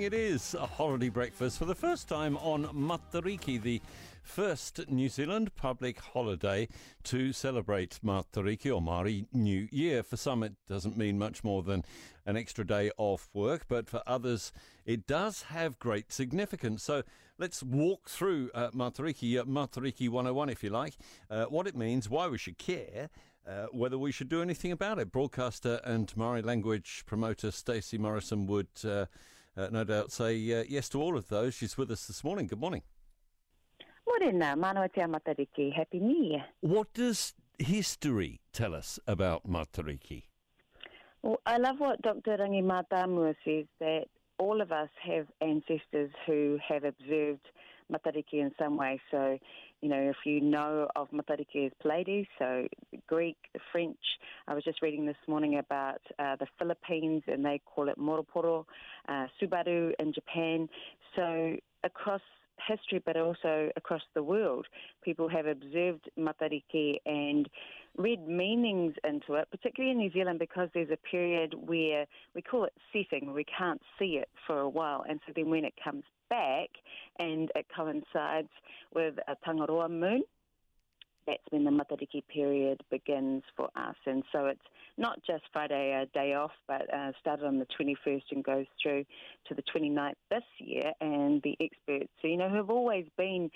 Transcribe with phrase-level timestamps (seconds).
[0.00, 3.80] It is a holiday breakfast for the first time on Matariki, the
[4.24, 6.66] first New Zealand public holiday
[7.04, 10.02] to celebrate Matariki or Māori New Year.
[10.02, 11.84] For some, it doesn't mean much more than
[12.26, 14.50] an extra day off work, but for others,
[14.84, 16.82] it does have great significance.
[16.82, 17.04] So
[17.38, 20.94] let's walk through uh, Matariki, uh, Matariki 101, if you like,
[21.30, 23.10] uh, what it means, why we should care,
[23.46, 25.12] uh, whether we should do anything about it.
[25.12, 29.06] Broadcaster and Māori language promoter Stacey Morrison would uh,
[29.56, 31.54] uh, no doubt say uh, yes to all of those.
[31.54, 32.46] She's with us this morning.
[32.46, 32.82] Good morning.
[34.06, 35.72] Morena, mano te matariki.
[35.72, 36.44] Happy New Year.
[36.60, 40.24] What does history tell us about Matariki?
[41.22, 42.36] Well, I love what Dr.
[42.36, 44.04] Rangi Matamua says that
[44.38, 47.46] all of us have ancestors who have observed
[47.92, 49.00] Matariki in some way.
[49.10, 49.38] So,
[49.80, 52.66] you know, if you know of Matariki as Pleiades, so
[53.06, 53.36] Greek,
[53.72, 53.98] French.
[54.48, 58.64] I was just reading this morning about uh, the Philippines and they call it Moroporo,
[59.08, 60.68] uh, Subaru in Japan.
[61.16, 62.22] So across
[62.68, 64.66] history, but also across the world,
[65.02, 67.48] people have observed Matariki and
[67.96, 72.64] read meanings into it, particularly in New Zealand because there's a period where we call
[72.64, 75.04] it setting, we can't see it for a while.
[75.08, 76.04] And so then when it comes
[76.34, 76.70] back
[77.18, 78.48] and it coincides
[78.92, 80.22] with a Tangaroa moon,
[81.26, 83.94] that's when the Matariki period begins for us.
[84.06, 84.60] And so it's
[84.98, 89.04] not just Friday, a day off, but uh, started on the 21st and goes through
[89.46, 90.92] to the 29th this year.
[91.00, 93.50] And the experts, you know, who have always been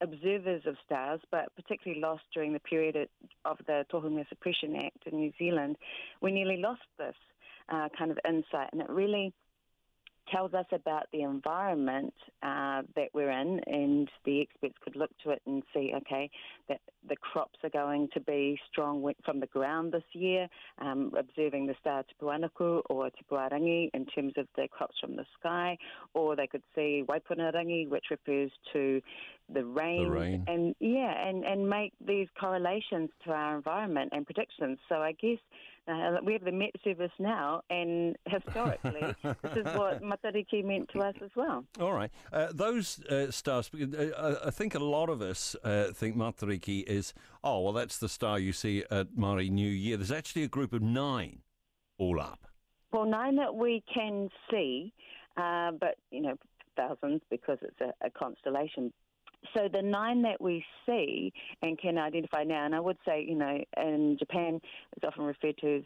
[0.00, 3.08] observers of stars, but particularly lost during the period
[3.44, 5.76] of the Tohunga Suppression Act in New Zealand,
[6.20, 7.16] we nearly lost this
[7.68, 8.70] uh, kind of insight.
[8.72, 9.32] And it really
[10.32, 15.30] tells us about the environment uh, that we're in, and the experts could look to
[15.30, 16.30] it and see, okay,
[16.68, 21.66] that the crops are going to be strong from the ground this year, um, observing
[21.66, 25.76] the star Tupuānuku or Tupuārangi in terms of the crops from the sky,
[26.14, 29.00] or they could see Waipunarangi, which refers to
[29.52, 30.44] the rain, the rain.
[30.46, 34.78] and yeah, and, and make these correlations to our environment and predictions.
[34.88, 35.38] So I guess
[35.88, 41.00] uh, we have the Met Service now, and historically, this is what Matariki meant to
[41.00, 41.64] us as well.
[41.80, 42.10] All right.
[42.32, 47.14] Uh, those uh, stars, uh, I think a lot of us uh, think Matariki is,
[47.42, 49.96] oh, well, that's the star you see at Māori New Year.
[49.96, 51.40] There's actually a group of nine
[51.96, 52.46] all up.
[52.92, 54.92] Well, nine that we can see,
[55.36, 56.36] uh, but, you know,
[56.76, 58.92] thousands because it's a, a constellation
[59.54, 61.32] so the nine that we see
[61.62, 64.60] and can identify now, and I would say, you know, in Japan,
[64.96, 65.82] it's often referred to as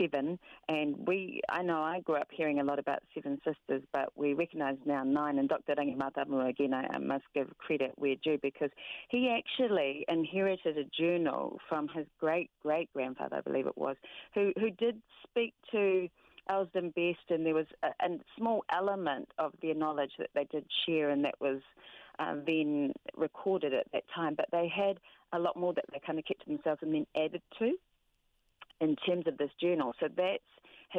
[0.00, 4.08] seven, and we, I know I grew up hearing a lot about seven sisters, but
[4.16, 5.74] we recognise now nine, and Dr.
[5.76, 8.70] Rangi Matamua, again, I, I must give credit where due, because
[9.08, 13.96] he actually inherited a journal from his great-great-grandfather, I believe it was,
[14.34, 16.08] who, who did speak to
[16.50, 20.64] Elsdon Best, and there was a, a small element of their knowledge that they did
[20.86, 21.60] share, and that was
[22.18, 24.34] um, then recorded at that time.
[24.34, 24.98] But they had
[25.32, 27.72] a lot more that they kind of kept to themselves and then added to
[28.80, 29.94] in terms of this journal.
[30.00, 30.42] So that's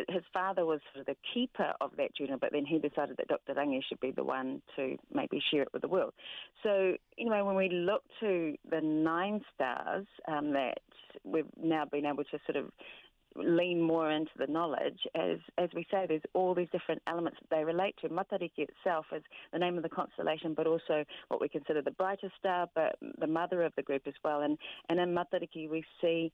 [0.10, 3.28] his father was sort of the keeper of that journal, but then he decided that
[3.28, 3.54] Dr.
[3.54, 6.14] Rangi should be the one to maybe share it with the world.
[6.64, 10.80] So, anyway, when we look to the nine stars um, that
[11.24, 12.72] we've now been able to sort of
[13.36, 15.00] lean more into the knowledge.
[15.16, 18.10] As as we say, there's all these different elements that they relate to.
[18.10, 22.34] Matariki itself is the name of the constellation, but also what we consider the brightest
[22.40, 24.42] star, but the mother of the group as well.
[24.42, 24.58] And
[24.90, 26.32] and in Matariki we see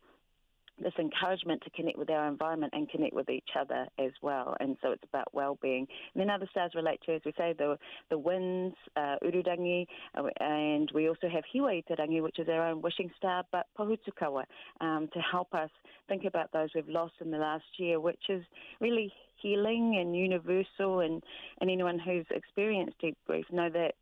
[0.81, 4.55] this encouragement to connect with our environment and connect with each other as well.
[4.59, 5.87] And so it's about well-being.
[6.13, 7.77] And then other stars relate to, as we say, the
[8.09, 9.85] the winds, uh, Ururangi,
[10.17, 11.81] uh, and we also have Hiwa
[12.21, 14.43] which is our own wishing star, but Pohutukawa,
[14.79, 15.69] um, to help us
[16.07, 18.43] think about those we've lost in the last year, which is
[18.79, 20.99] really healing and universal.
[20.99, 21.23] And,
[21.59, 23.93] and anyone who's experienced deep grief know that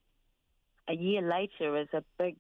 [0.88, 2.36] a year later is a big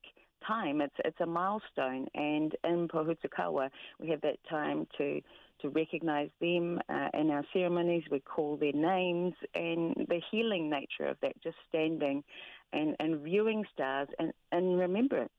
[0.45, 0.81] time.
[0.81, 3.69] It's it's a milestone, and in Pohutukawa
[3.99, 5.21] we have that time to
[5.61, 8.03] to recognise them uh, in our ceremonies.
[8.09, 12.23] We call their names, and the healing nature of that, just standing
[12.71, 15.31] and, and viewing stars and, and remembrance.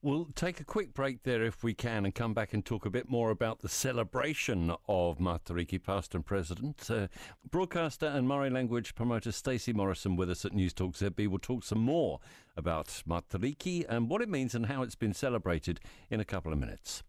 [0.00, 2.90] We'll take a quick break there if we can and come back and talk a
[2.90, 6.88] bit more about the celebration of Matariki, past and present.
[6.88, 7.08] Uh,
[7.50, 11.64] broadcaster and Māori language promoter Stacey Morrison with us at News Talk ZB will talk
[11.64, 12.20] some more
[12.56, 15.80] about Matariki and what it means and how it's been celebrated
[16.10, 17.02] in a couple of minutes.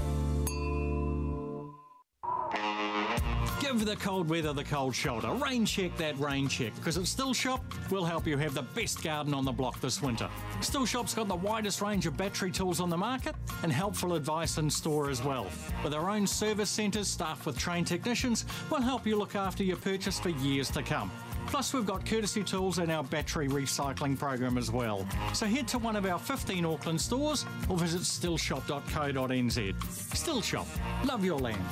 [3.68, 5.30] Give the cold weather the cold shoulder.
[5.32, 6.74] Rain check that rain check.
[6.76, 10.00] Because at Stihl Shop, we'll help you have the best garden on the block this
[10.00, 10.30] winter.
[10.60, 14.56] Stihl Shop's got the widest range of battery tools on the market and helpful advice
[14.56, 15.46] in store as well.
[15.84, 19.76] With our own service centres staffed with trained technicians, we'll help you look after your
[19.76, 21.10] purchase for years to come.
[21.48, 25.06] Plus, we've got courtesy tools and our battery recycling program as well.
[25.34, 29.74] So head to one of our 15 Auckland stores or visit stihlshop.co.nz.
[30.14, 30.66] Stihl Shop.
[31.04, 31.64] Love your land.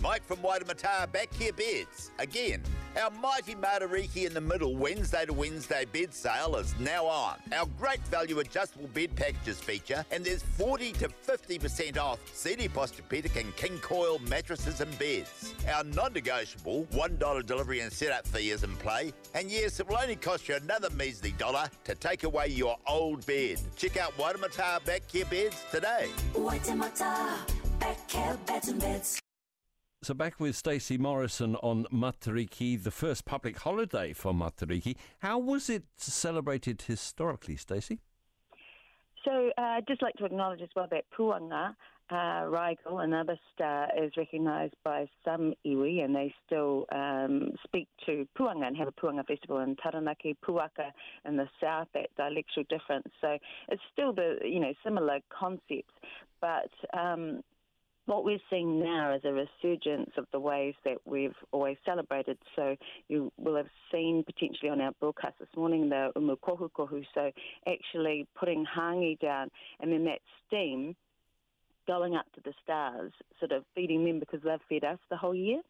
[0.00, 2.10] Mike from Waitemata Back Care Beds.
[2.18, 2.62] Again,
[3.00, 7.36] our mighty Matariki in the middle Wednesday to Wednesday bed sale is now on.
[7.52, 13.40] Our great value adjustable bed packages feature, and there's 40 to 50% off Sealy Posturepedic
[13.40, 15.54] and King Coil mattresses and beds.
[15.72, 20.16] Our non-negotiable $1 delivery and setup fee is in play, and yes, it will only
[20.16, 23.58] cost you another measly dollar to take away your old bed.
[23.76, 26.08] Check out Waitemata Back Care Beds today.
[26.34, 27.38] Waitemata
[27.78, 29.20] Back Care Beds and Beds.
[30.00, 34.94] So back with Stacey Morrison on Matariki, the first public holiday for Matariki.
[35.18, 37.98] How was it celebrated historically, Stacey?
[39.24, 41.74] So uh, I'd just like to acknowledge as well that Puanga,
[42.10, 48.24] uh, Rigel, another star, is recognised by some iwi, and they still um, speak to
[48.38, 50.92] Puanga and have a Puanga festival in Taranaki, Puaka
[51.24, 53.08] in the south, that dialectal difference.
[53.20, 53.36] So
[53.68, 55.92] it's still the you know similar concepts,
[56.40, 57.42] but um,
[58.08, 62.38] what we're seeing now is a resurgence of the ways that we've always celebrated.
[62.56, 62.74] So
[63.08, 67.30] you will have seen potentially on our broadcast this morning the umukohukohu, so
[67.68, 69.50] actually putting hangi down
[69.80, 70.96] and then that steam
[71.86, 75.34] going up to the stars, sort of feeding them because they've fed us the whole
[75.34, 75.60] year.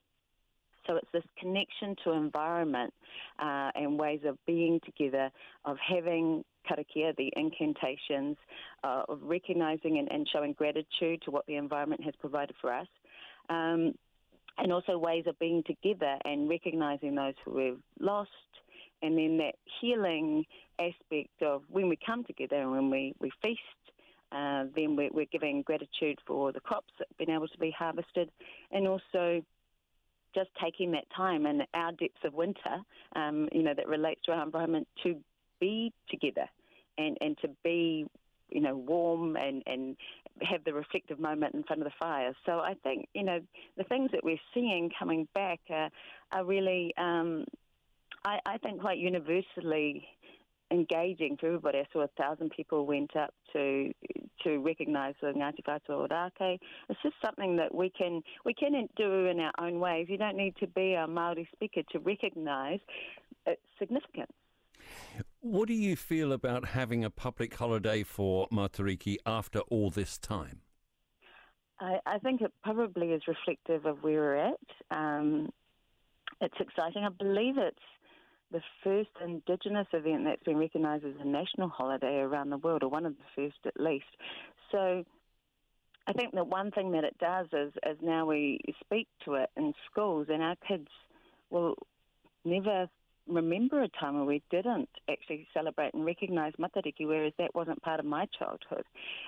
[0.86, 2.94] So it's this connection to environment
[3.40, 5.30] uh, and ways of being together,
[5.64, 8.36] of having karakia, the incantations,
[8.84, 12.86] uh, of recognising and, and, showing gratitude to what the environment has provided for us.
[13.48, 13.94] Um,
[14.58, 18.30] and also ways of being together and recognising those who we've lost,
[19.02, 20.44] and then that healing
[20.80, 23.60] aspect of when we come together and when we, we feast,
[24.32, 27.70] uh, then we're, we're, giving gratitude for the crops that have been able to be
[27.70, 28.30] harvested,
[28.72, 29.42] and also
[30.34, 32.82] just taking that time in our depths of winter,
[33.16, 35.16] um, you know, that relates to our environment to
[35.60, 36.48] be together
[36.98, 38.06] and, and to be,
[38.50, 39.96] you know, warm and, and
[40.42, 42.32] have the reflective moment in front of the fire.
[42.44, 43.40] So I think, you know,
[43.76, 45.90] the things that we're seeing coming back are,
[46.32, 47.44] are really, um,
[48.24, 50.06] I, I think, quite universally
[50.70, 51.78] engaging for everybody.
[51.78, 53.92] I saw a thousand people went up to
[54.44, 56.58] to recognise the Ngāti Whātua Ōrākei.
[56.88, 60.06] It's just something that we can we can do in our own ways.
[60.08, 62.80] You don't need to be a Maori speaker to recognise
[63.46, 64.32] its significance.
[65.40, 70.62] What do you feel about having a public holiday for Matariki after all this time?
[71.80, 74.58] I, I think it probably is reflective of where we're at.
[74.90, 75.50] Um,
[76.40, 77.04] it's exciting.
[77.04, 77.78] I believe it's
[78.50, 82.88] the first Indigenous event that's been recognised as a national holiday around the world, or
[82.88, 84.06] one of the first at least.
[84.72, 85.04] So
[86.08, 89.50] I think the one thing that it does is, is now we speak to it
[89.56, 90.88] in schools, and our kids
[91.50, 91.76] will
[92.44, 92.88] never
[93.28, 98.00] remember a time where we didn't actually celebrate and recognise Matariki, whereas that wasn't part
[98.00, 98.84] of my childhood,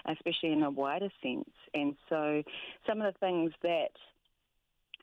[0.07, 1.51] especially in a wider sense.
[1.75, 2.43] And so
[2.87, 3.91] some of the things that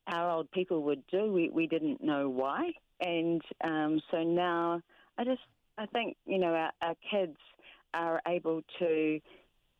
[0.07, 2.71] our old people would do, we, we didn't know why.
[2.99, 4.81] And um, so now
[5.17, 5.41] I just
[5.77, 7.37] I think you know our, our kids
[7.93, 9.19] are able to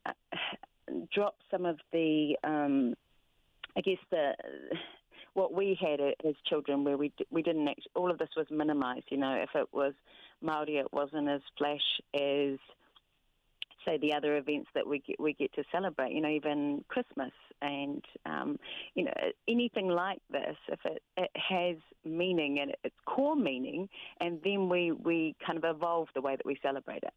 [0.06, 0.12] uh,
[1.12, 2.94] drop some of the, um,
[3.76, 4.34] I guess the
[5.38, 9.06] what we had as children, where we we didn't actually, all of this was minimised.
[9.08, 9.94] You know, if it was
[10.42, 12.58] Maori, it wasn't as flash as
[13.86, 16.12] say the other events that we get we get to celebrate.
[16.12, 17.30] You know, even Christmas
[17.62, 18.58] and um,
[18.96, 19.12] you know
[19.48, 20.56] anything like this.
[20.66, 23.88] If it, it has meaning and its core meaning,
[24.20, 27.14] and then we we kind of evolve the way that we celebrate it.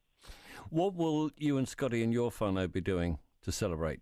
[0.69, 3.99] What will you and Scotty and your whānau be doing to celebrate?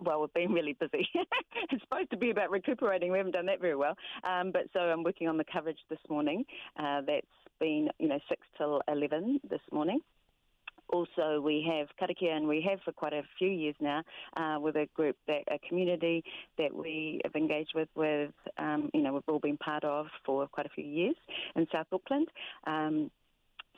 [0.00, 1.08] Well, we've been really busy.
[1.70, 3.12] it's supposed to be about recuperating.
[3.12, 3.96] We haven't done that very well.
[4.24, 6.44] Um, but so I'm working on the coverage this morning.
[6.78, 7.26] Uh, that's
[7.60, 10.00] been, you know, 6 till 11 this morning.
[10.90, 14.02] Also, we have karakia, and we have for quite a few years now,
[14.38, 16.24] uh, with a group, that a community
[16.56, 20.46] that we have engaged with, with um, you know, we've all been part of for
[20.48, 21.14] quite a few years
[21.56, 22.28] in South Auckland.
[22.66, 23.10] Um,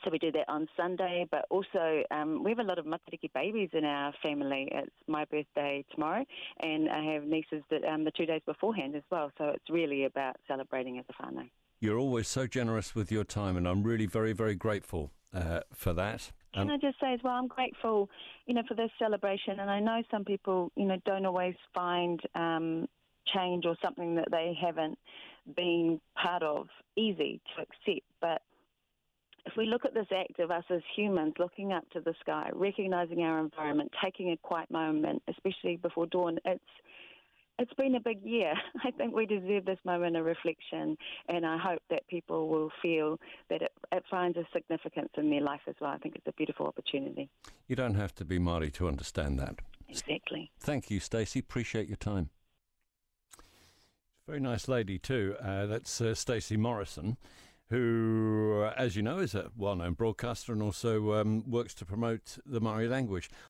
[0.03, 3.31] so we do that on Sunday, but also um, we have a lot of matariki
[3.33, 4.67] babies in our family.
[4.71, 6.25] It's my birthday tomorrow,
[6.59, 9.31] and I have nieces that um, the two days beforehand as well.
[9.37, 11.51] So it's really about celebrating as a family.
[11.79, 15.93] You're always so generous with your time, and I'm really very, very grateful uh, for
[15.93, 16.31] that.
[16.53, 18.09] Can I just say as well, I'm grateful,
[18.45, 22.19] you know, for this celebration, and I know some people, you know, don't always find
[22.35, 22.87] um,
[23.33, 24.99] change or something that they haven't
[25.55, 26.67] been part of
[26.97, 28.41] easy to accept, but
[29.45, 32.49] if we look at this act of us as humans looking up to the sky,
[32.53, 36.63] recognizing our environment, taking a quiet moment, especially before dawn, it's
[37.59, 38.53] it's been a big year.
[38.83, 43.19] I think we deserve this moment of reflection, and I hope that people will feel
[43.49, 45.91] that it, it finds a significance in their life as well.
[45.91, 47.29] I think it's a beautiful opportunity.
[47.67, 49.59] You don't have to be Māori to understand that.
[49.87, 50.51] Exactly.
[50.59, 51.39] Thank you, Stacey.
[51.39, 52.29] Appreciate your time.
[54.27, 55.35] Very nice lady too.
[55.41, 57.17] Uh, that's uh, Stacey Morrison
[57.71, 62.37] who, as you know, is a well known broadcaster and also um, works to promote
[62.45, 63.31] the Maori language.